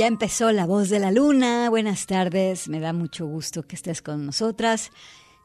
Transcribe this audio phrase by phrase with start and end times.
[0.00, 1.68] Ya empezó La Voz de la Luna.
[1.68, 4.92] Buenas tardes, me da mucho gusto que estés con nosotras.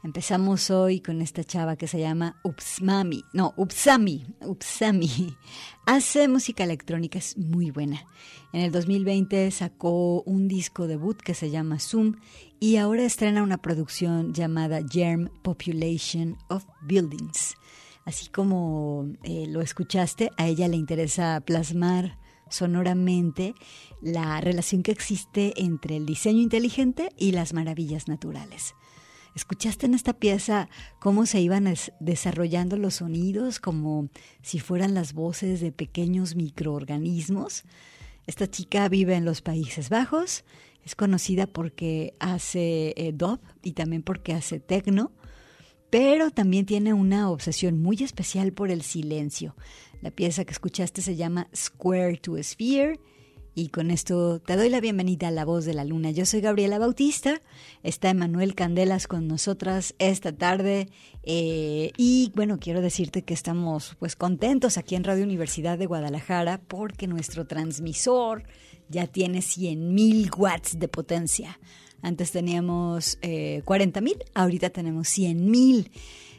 [0.01, 3.25] Empezamos hoy con esta chava que se llama Upsmami.
[3.33, 4.25] No, Upsami.
[4.39, 5.35] Upsami.
[5.85, 8.05] Hace música electrónica, es muy buena.
[8.53, 12.15] En el 2020 sacó un disco debut que se llama Zoom
[12.57, 17.55] y ahora estrena una producción llamada Germ Population of Buildings.
[18.05, 23.55] Así como eh, lo escuchaste, a ella le interesa plasmar sonoramente
[24.01, 28.75] la relación que existe entre el diseño inteligente y las maravillas naturales.
[29.35, 30.69] ¿Escuchaste en esta pieza
[30.99, 34.09] cómo se iban desarrollando los sonidos como
[34.41, 37.63] si fueran las voces de pequeños microorganismos?
[38.27, 40.45] Esta chica vive en los Países Bajos,
[40.85, 45.11] es conocida porque hace eh, dub y también porque hace techno,
[45.89, 49.55] pero también tiene una obsesión muy especial por el silencio.
[50.05, 52.99] La pieza que escuchaste se llama Square to Sphere
[53.55, 56.11] Y con esto te doy la bienvenida a La Voz de la Luna.
[56.11, 57.41] Yo soy Gabriela Bautista,
[57.81, 60.89] está Emanuel Candelas con nosotras esta tarde
[61.23, 66.61] eh, y bueno, quiero decirte que estamos pues contentos aquí en Radio Universidad de Guadalajara
[66.67, 68.43] porque nuestro transmisor
[68.89, 71.59] ya tiene 100.000 watts de potencia.
[72.03, 75.89] Antes teníamos eh, 40.000, ahorita tenemos 100.000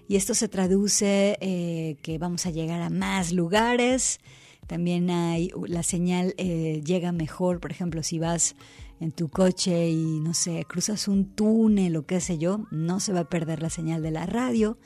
[0.08, 4.20] y esto se traduce eh, que vamos a llegar a más lugares
[4.66, 8.56] también hay, la señal eh, llega mejor, por ejemplo, si vas
[8.98, 13.12] en tu coche y, no sé, cruzas un túnel o qué sé yo, no se
[13.12, 14.78] va a perder la señal de la radio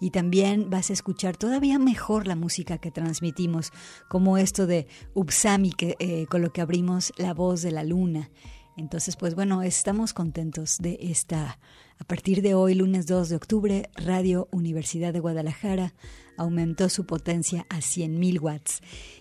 [0.00, 3.72] y también vas a escuchar todavía mejor la música que transmitimos,
[4.08, 8.30] como esto de Upsami, que, eh, con lo que abrimos La Voz de la Luna.
[8.76, 11.58] Entonces, pues bueno, estamos contentos de esta,
[12.02, 15.94] a partir de hoy, lunes 2 de octubre, Radio Universidad de Guadalajara
[16.36, 18.80] aumentó su potencia a 100.000 watts.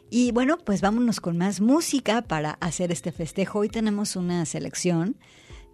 [0.09, 3.59] Y bueno, pues vámonos con más música para hacer este festejo.
[3.59, 5.15] Hoy tenemos una selección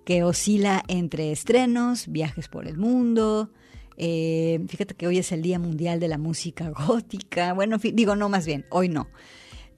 [0.04, 3.54] que oscila entre estrenos, viajes por el mundo.
[3.96, 7.54] Eh, fíjate que hoy es el Día Mundial de la Música Gótica.
[7.54, 9.08] Bueno, digo, no, más bien, hoy no.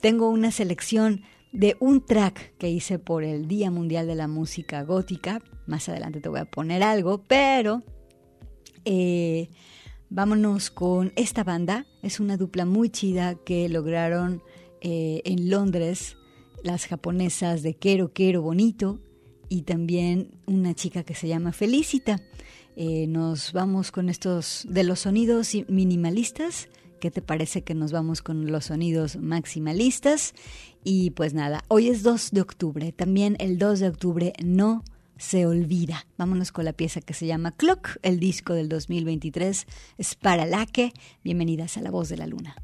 [0.02, 1.22] Tengo una selección
[1.52, 5.44] de un track que hice por el Día Mundial de la Música Gótica.
[5.70, 7.84] Más adelante te voy a poner algo, pero
[8.86, 9.50] eh,
[10.10, 11.86] vámonos con esta banda.
[12.02, 14.42] Es una dupla muy chida que lograron
[14.82, 16.18] eh, en Londres,
[16.64, 19.00] las japonesas de Quiero, Quiero Bonito
[19.48, 22.20] y también una chica que se llama Felicita.
[22.76, 26.68] Eh, nos vamos con estos de los sonidos minimalistas.
[27.00, 30.34] ¿Qué te parece que nos vamos con los sonidos maximalistas?
[30.84, 32.92] Y pues nada, hoy es 2 de octubre.
[32.92, 34.84] También el 2 de octubre no
[35.20, 36.08] se olvida.
[36.18, 39.68] Vámonos con la pieza que se llama Clock, el disco del 2023.
[40.00, 40.94] Es para la que.
[41.24, 42.56] Bienvenidas a La Voz de la Luna.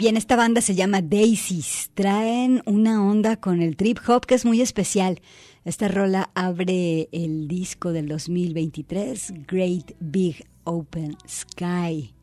[0.00, 1.90] Bien, esta banda se llama Daisies.
[1.92, 5.20] Traen una onda con el trip hop que es muy especial.
[5.66, 12.14] Esta rola abre el disco del 2023, Great Big Open Sky.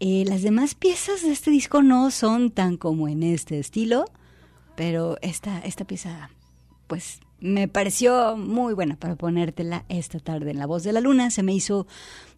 [0.00, 4.06] Eh, las demás piezas de este disco no son tan como en este estilo,
[4.74, 6.30] pero esta, esta pieza,
[6.88, 11.30] pues me pareció muy buena para ponértela esta tarde en La Voz de la Luna.
[11.30, 11.86] Se me hizo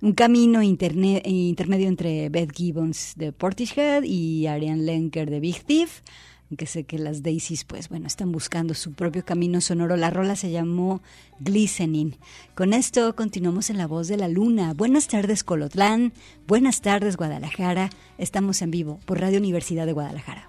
[0.00, 6.02] un camino intermedio entre Beth Gibbons de Portishead y Ariane Lenker de Big Thief.
[6.50, 9.96] Aunque sé que las Daisies, pues bueno, están buscando su propio camino sonoro.
[9.98, 11.02] La rola se llamó
[11.40, 12.16] Glistening.
[12.54, 14.72] Con esto continuamos en La Voz de la Luna.
[14.72, 16.14] Buenas tardes, Colotlán.
[16.46, 17.90] Buenas tardes, Guadalajara.
[18.16, 20.48] Estamos en vivo por Radio Universidad de Guadalajara.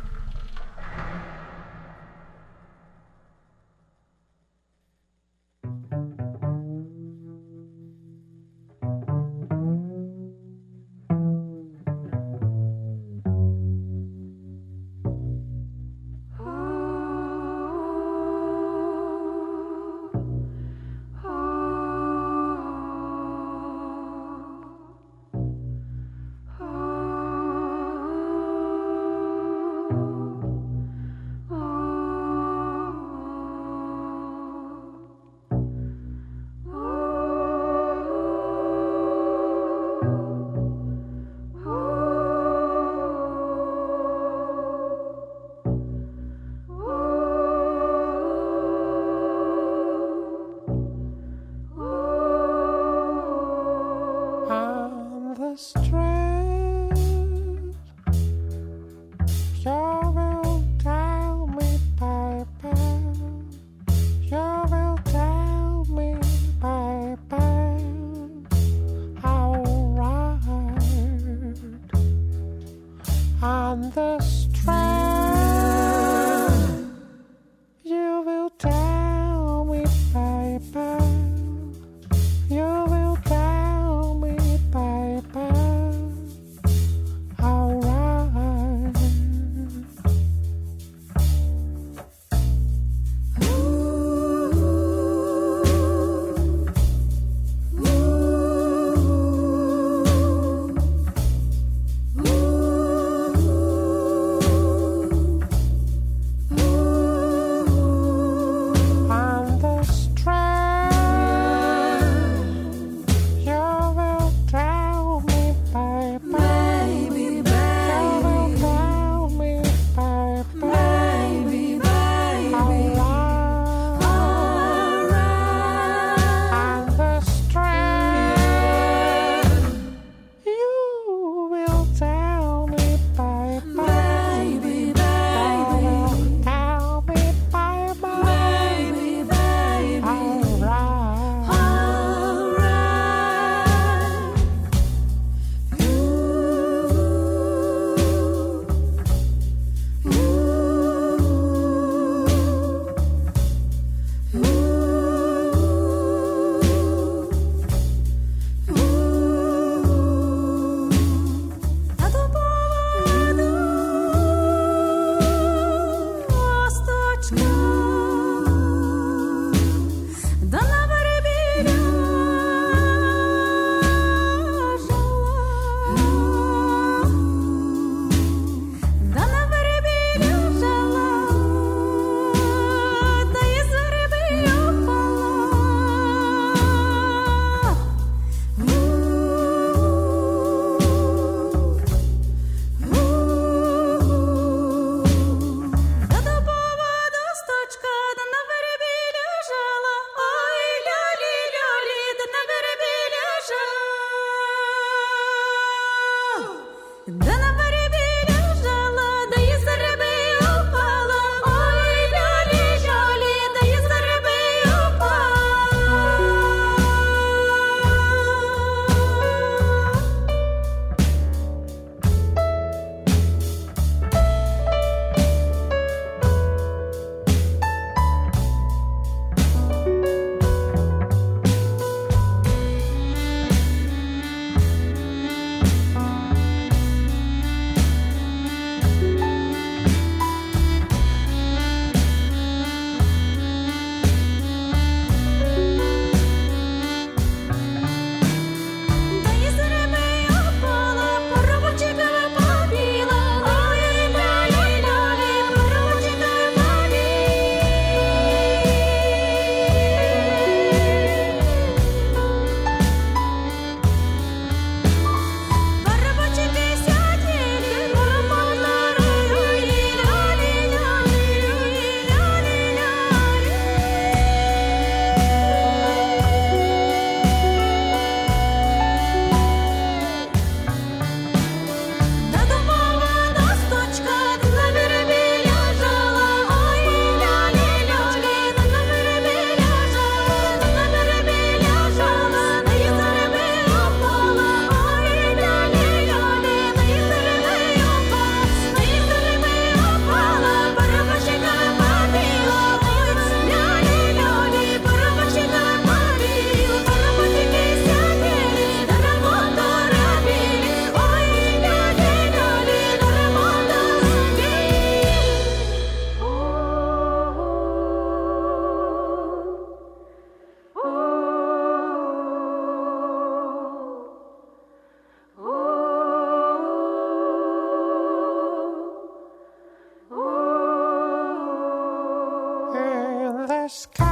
[333.63, 334.10] ask.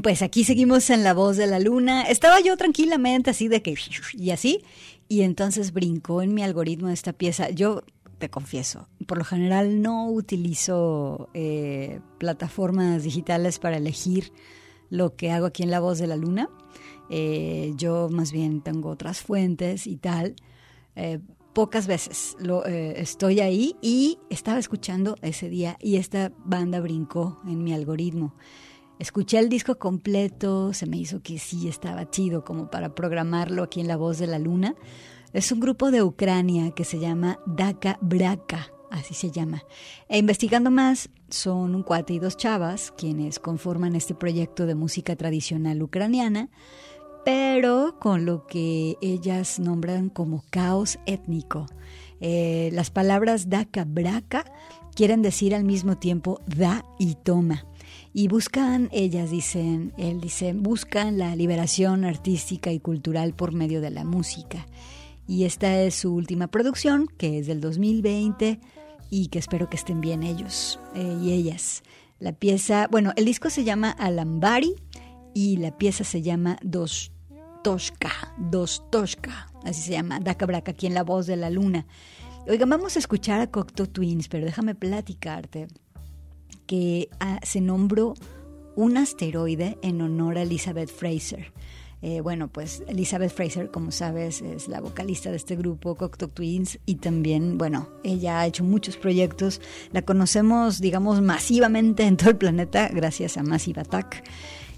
[0.00, 2.02] Pues aquí seguimos en La Voz de la Luna.
[2.02, 3.74] Estaba yo tranquilamente así de que...
[4.14, 4.64] y así.
[5.08, 7.50] Y entonces brincó en mi algoritmo esta pieza.
[7.50, 7.82] Yo
[8.18, 14.32] te confieso, por lo general no utilizo eh, plataformas digitales para elegir
[14.90, 16.48] lo que hago aquí en La Voz de la Luna.
[17.10, 20.36] Eh, yo más bien tengo otras fuentes y tal.
[20.94, 21.18] Eh,
[21.52, 22.36] pocas veces
[22.94, 28.36] estoy ahí y estaba escuchando ese día y esta banda brincó en mi algoritmo.
[29.02, 33.80] Escuché el disco completo, se me hizo que sí estaba chido como para programarlo aquí
[33.80, 34.76] en La Voz de la Luna.
[35.32, 39.64] Es un grupo de Ucrania que se llama Daka Braka, así se llama.
[40.08, 45.16] E investigando más, son un cuate y dos chavas quienes conforman este proyecto de música
[45.16, 46.48] tradicional ucraniana,
[47.24, 51.66] pero con lo que ellas nombran como caos étnico.
[52.20, 54.44] Eh, las palabras Daka Braka
[54.94, 57.66] quieren decir al mismo tiempo da y toma
[58.14, 63.90] y buscan, ellas dicen, él dice, buscan la liberación artística y cultural por medio de
[63.90, 64.66] la música.
[65.26, 68.60] Y esta es su última producción, que es del 2020
[69.08, 71.82] y que espero que estén bien ellos eh, y ellas.
[72.18, 74.74] La pieza, bueno, el disco se llama Alambari
[75.34, 77.12] y la pieza se llama Dos
[77.64, 81.86] Toshka, Dos Toshka, así se llama, Daka Braka, aquí en La Voz de la Luna.
[82.46, 85.68] Oigan, vamos a escuchar a Cocteau Twins, pero déjame platicarte
[86.66, 88.14] que ah, se nombró
[88.74, 91.52] un asteroide en honor a Elizabeth Fraser.
[92.04, 96.80] Eh, bueno, pues Elizabeth Fraser, como sabes, es la vocalista de este grupo, Cocteau Twins,
[96.84, 99.60] y también, bueno, ella ha hecho muchos proyectos.
[99.92, 104.24] La conocemos, digamos, masivamente en todo el planeta gracias a Massive Attack.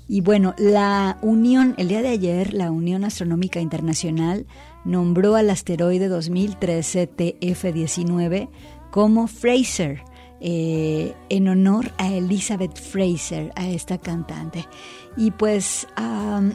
[0.06, 4.46] Y bueno, la Unión, el día de ayer, la Unión Astronómica Internacional
[4.84, 8.50] nombró al asteroide 2013 TF-19
[8.90, 10.02] como Fraser
[10.40, 14.66] eh, en honor a Elizabeth Fraser, a esta cantante.
[15.16, 15.86] Y pues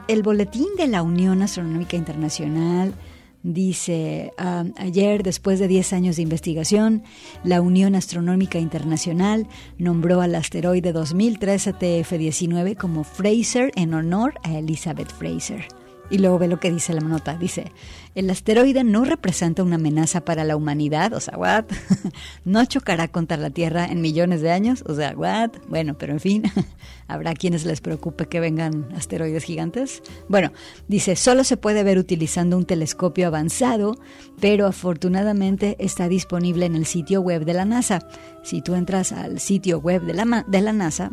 [0.08, 2.94] el boletín de la Unión Astronómica Internacional
[3.42, 4.34] dice,
[4.76, 7.04] ayer, después de 10 años de investigación,
[7.44, 15.12] la Unión Astronómica Internacional nombró al asteroide 2013 TF-19 como Fraser en honor a Elizabeth
[15.12, 15.79] Fraser.
[16.10, 17.38] Y luego ve lo que dice la nota.
[17.38, 17.72] Dice,
[18.16, 21.66] el asteroide no representa una amenaza para la humanidad, o sea, what?
[22.46, 25.52] no chocará contra la Tierra en millones de años, o sea, what?
[25.68, 26.44] Bueno, pero en fin,
[27.08, 30.02] habrá quienes les preocupe que vengan asteroides gigantes.
[30.28, 30.52] Bueno,
[30.88, 33.96] dice, solo se puede ver utilizando un telescopio avanzado,
[34.40, 38.00] pero afortunadamente está disponible en el sitio web de la NASA.
[38.44, 41.12] Si tú entras al sitio web de la, de la NASA,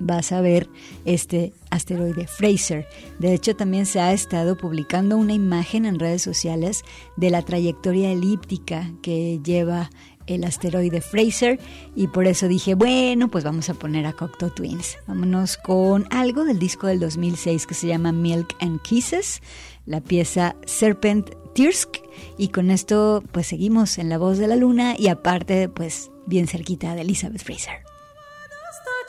[0.00, 0.68] vas a ver
[1.04, 2.86] este asteroide Fraser.
[3.18, 6.82] De hecho, también se ha estado publicando una imagen en redes sociales
[7.16, 9.90] de la trayectoria elíptica que lleva
[10.26, 11.58] el asteroide Fraser
[11.94, 14.96] y por eso dije, bueno, pues vamos a poner a Cocteau Twins.
[15.06, 19.42] Vámonos con algo del disco del 2006 que se llama Milk and Kisses,
[19.86, 21.98] la pieza Serpent Tirsk
[22.38, 26.46] y con esto pues seguimos en La Voz de la Luna y aparte pues bien
[26.46, 27.89] cerquita de Elizabeth Fraser.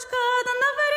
[0.09, 0.90] De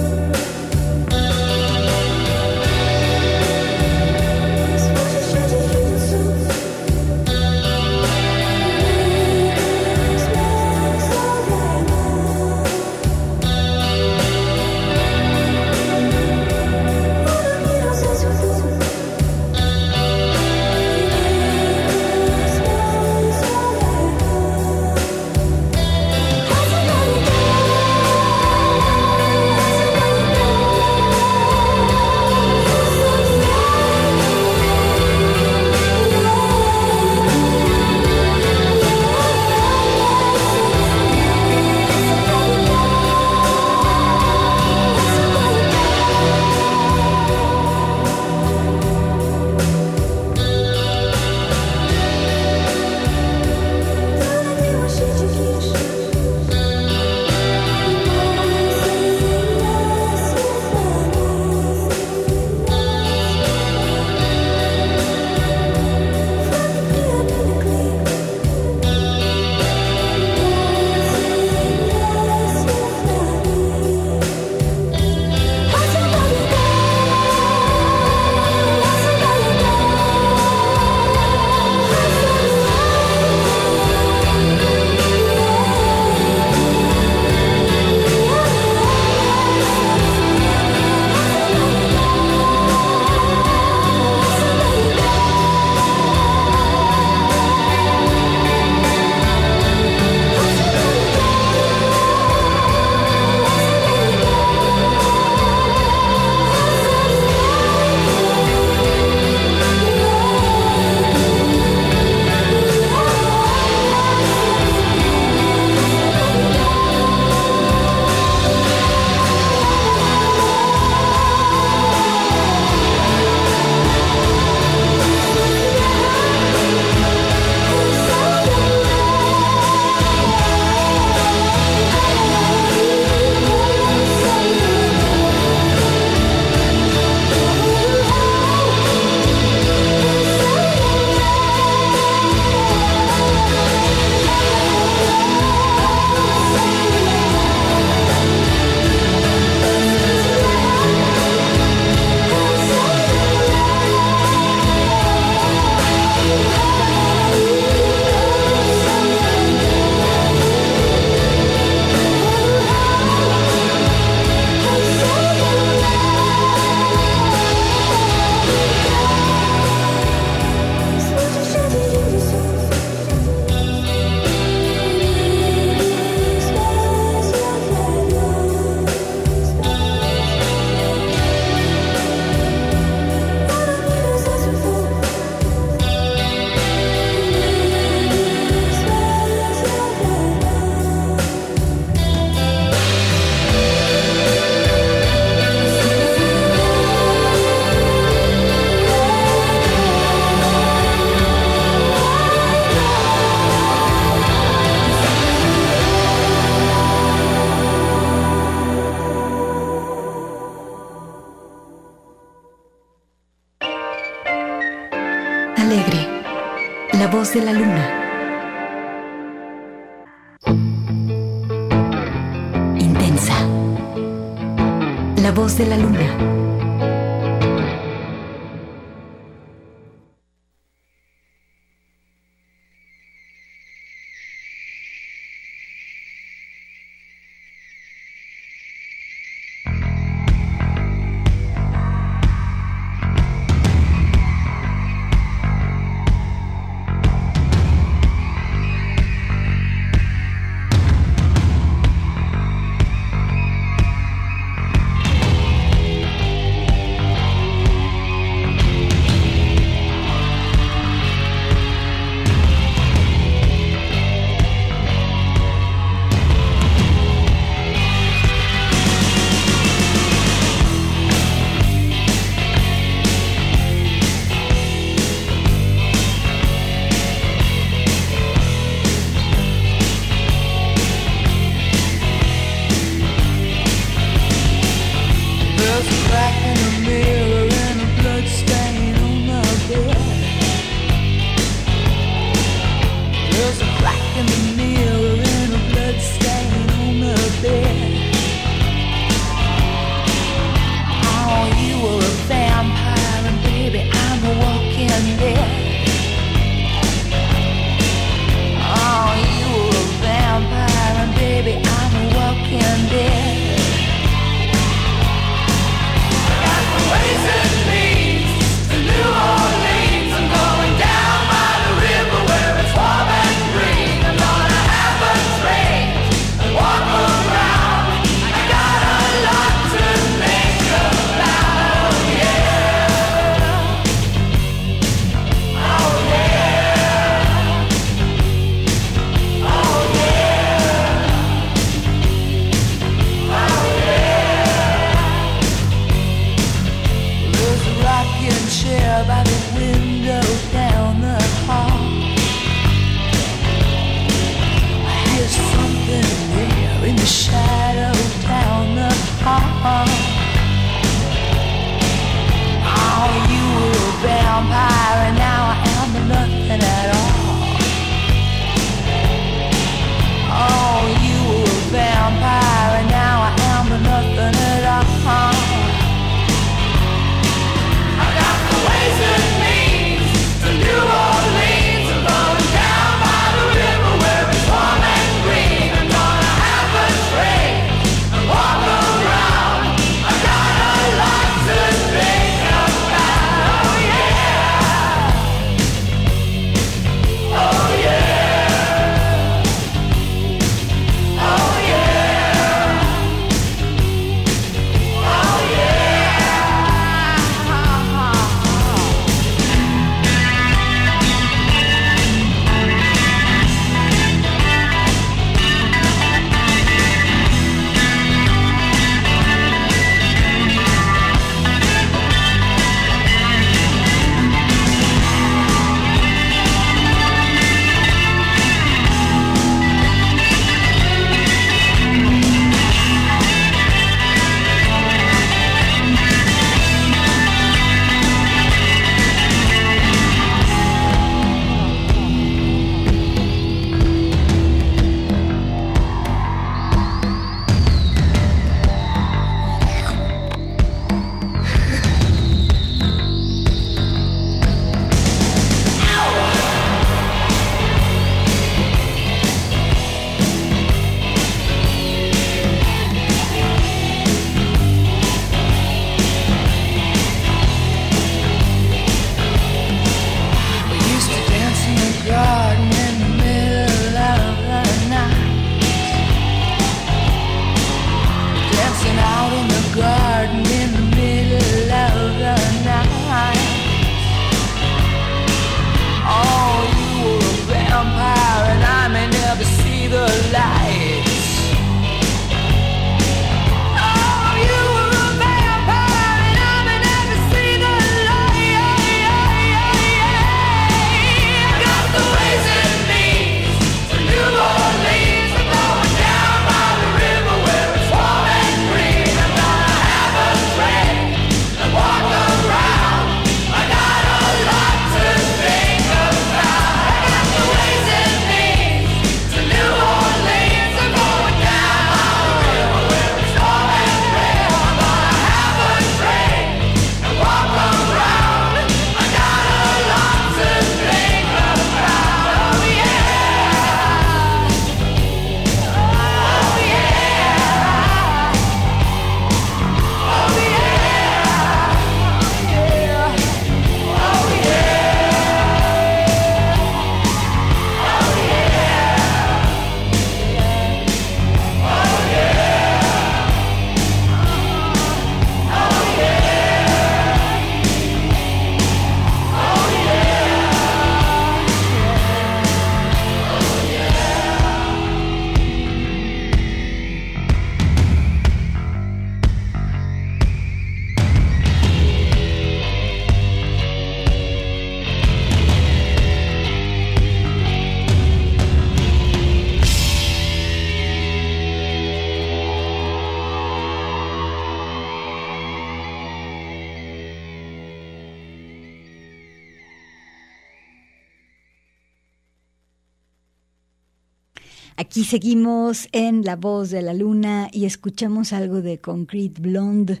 [595.04, 600.00] Seguimos en La Voz de la Luna y escuchamos algo de Concrete Blonde.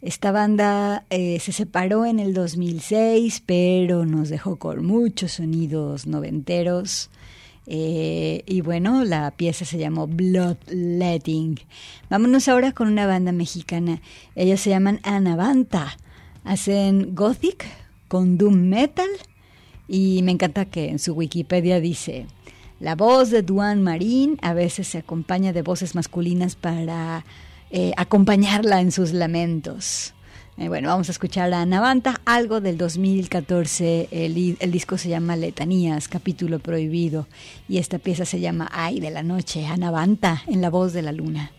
[0.00, 7.10] Esta banda eh, se separó en el 2006, pero nos dejó con muchos sonidos noventeros.
[7.66, 11.58] Eh, y bueno, la pieza se llamó Bloodletting.
[12.08, 14.00] Vámonos ahora con una banda mexicana.
[14.36, 15.96] Ellos se llaman Anavanta.
[16.44, 17.66] Hacen gothic
[18.06, 19.08] con doom metal.
[19.88, 22.26] Y me encanta que en su Wikipedia dice
[22.78, 27.24] la voz de Duane Marín a veces se acompaña de voces masculinas para
[27.70, 30.12] eh, acompañarla en sus lamentos.
[30.58, 34.08] Eh, bueno, vamos a escuchar a Navanta, algo del 2014.
[34.10, 37.26] El, el, disco se llama Letanías, capítulo prohibido.
[37.68, 41.02] Y esta pieza se llama Ay de la noche, a Navanta, en la voz de
[41.02, 41.52] la luna.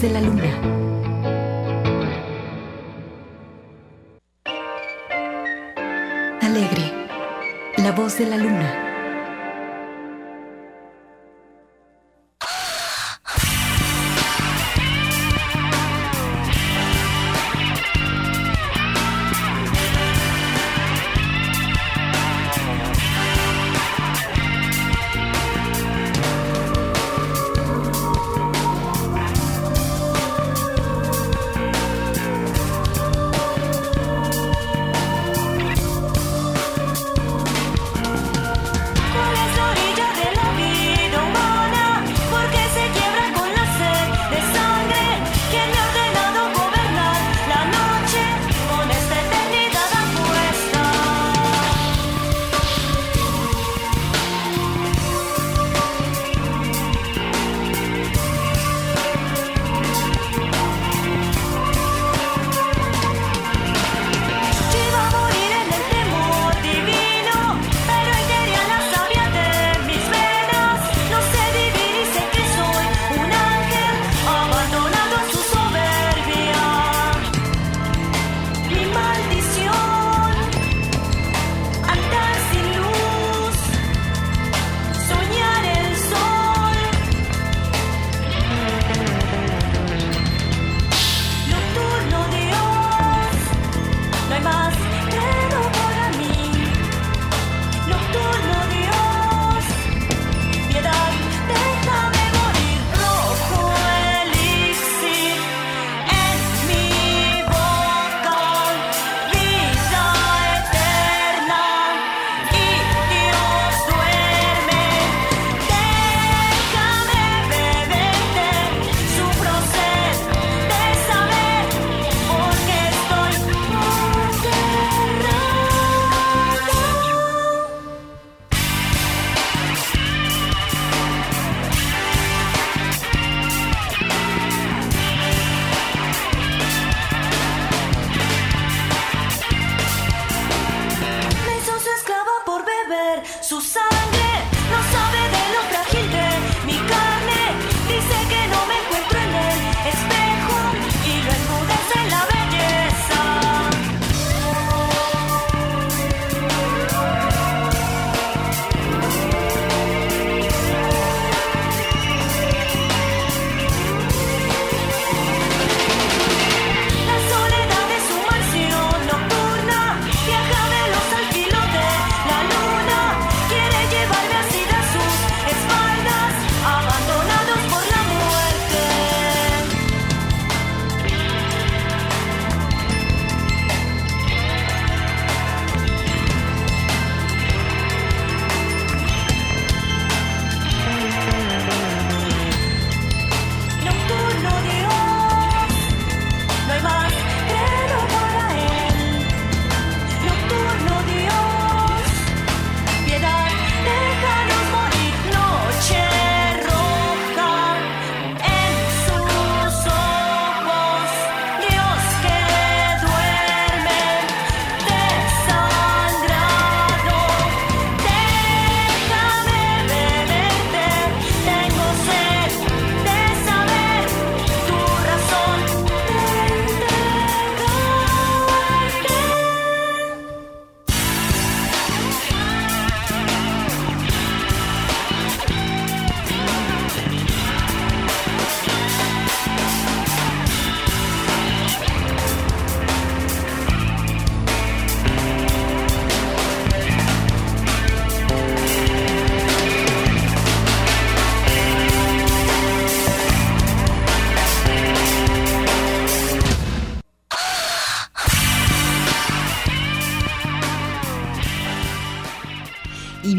[0.00, 0.57] De la luna.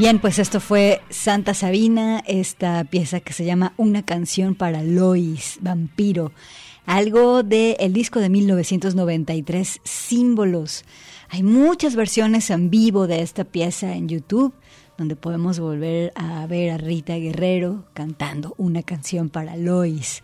[0.10, 5.60] Bien, pues esto fue Santa Sabina, esta pieza que se llama Una canción para Lois,
[5.62, 6.32] vampiro.
[6.88, 10.84] Algo del el disco de 1993, Símbolos.
[11.30, 14.52] Hay muchas versiones en vivo de esta pieza en YouTube,
[14.98, 20.24] donde podemos volver a ver a Rita Guerrero cantando una canción para Lois.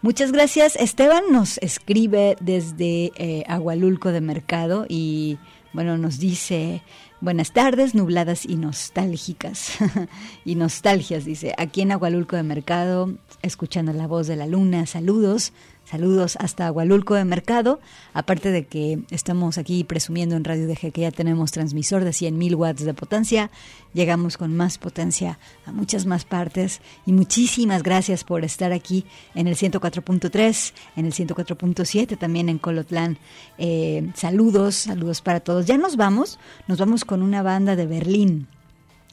[0.00, 0.76] Muchas gracias.
[0.76, 5.38] Esteban nos escribe desde eh, Agualulco de Mercado y
[5.74, 6.82] bueno, nos dice
[7.24, 9.78] Buenas tardes, nubladas y nostálgicas.
[10.44, 11.54] y nostalgias, dice.
[11.56, 14.84] Aquí en Agualulco de Mercado, escuchando la voz de la luna.
[14.84, 15.54] Saludos.
[15.94, 17.78] Saludos hasta Agualulco de Mercado.
[18.14, 22.56] Aparte de que estamos aquí presumiendo en Radio DG que ya tenemos transmisor de 100.000
[22.56, 23.52] watts de potencia,
[23.92, 26.80] llegamos con más potencia a muchas más partes.
[27.06, 33.16] Y muchísimas gracias por estar aquí en el 104.3, en el 104.7, también en Colotlán.
[33.58, 35.64] Eh, saludos, saludos para todos.
[35.66, 38.48] Ya nos vamos, nos vamos con una banda de Berlín.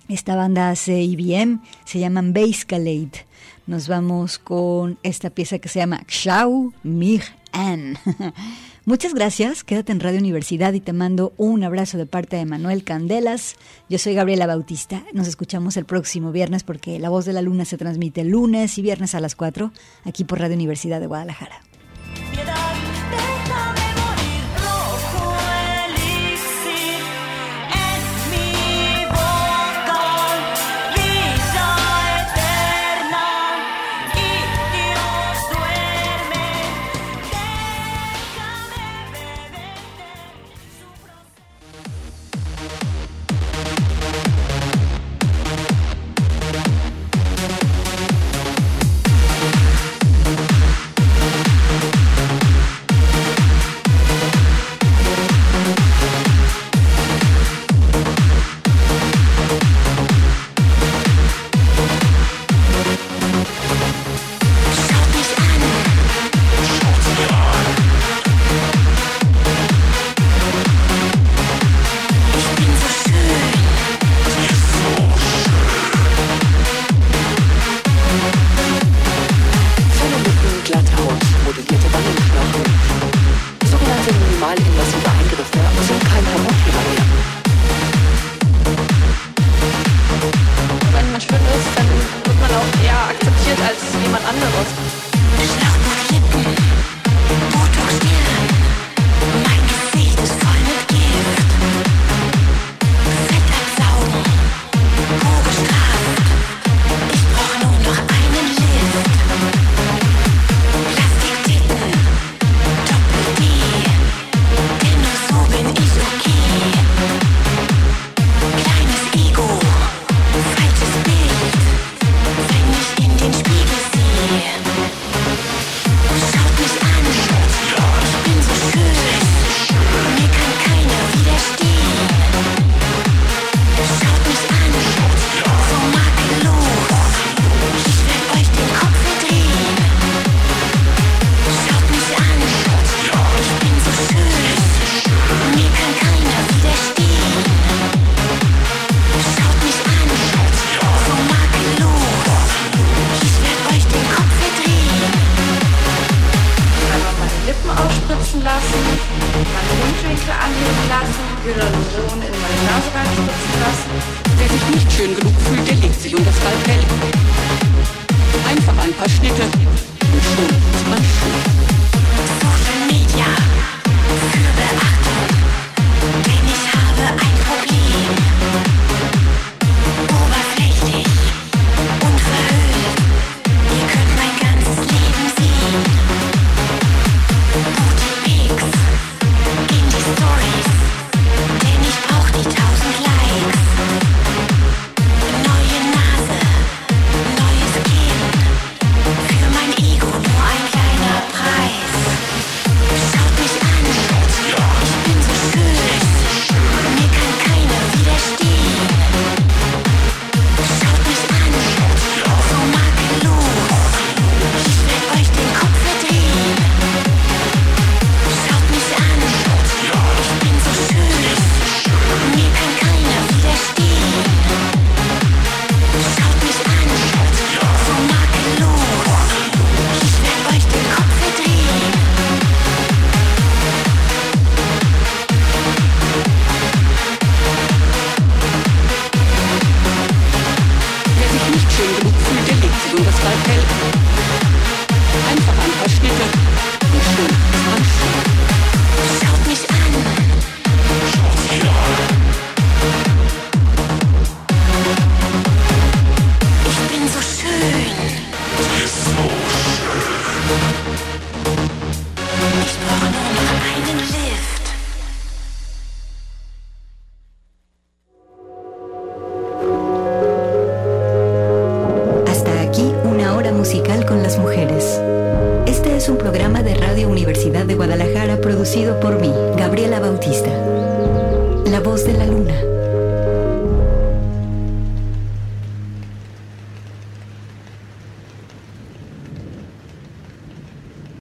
[0.08, 3.28] Esta banda hace IBM, se llaman Basecalade
[3.68, 7.98] nos vamos con esta pieza que se llama Xiao Mig An.
[8.86, 12.84] Muchas gracias, quédate en Radio Universidad y te mando un abrazo de parte de Manuel
[12.84, 13.56] Candelas.
[13.90, 17.66] Yo soy Gabriela Bautista, nos escuchamos el próximo viernes porque La Voz de la Luna
[17.66, 19.72] se transmite lunes y viernes a las 4
[20.06, 21.62] aquí por Radio Universidad de Guadalajara.